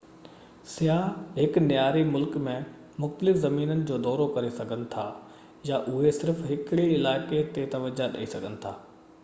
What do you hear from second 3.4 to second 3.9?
زمينن